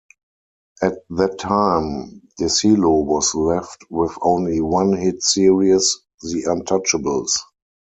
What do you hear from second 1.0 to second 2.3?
that time,